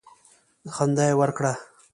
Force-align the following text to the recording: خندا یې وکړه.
خندا 0.75 1.03
یې 1.07 1.15
وکړه. 1.19 1.53